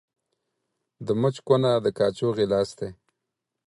د 1.05 1.07
مچ 1.21 1.35
کونه، 1.47 1.71
د 1.83 1.87
کاچوغي 1.97 2.45
لاستى. 2.51 2.89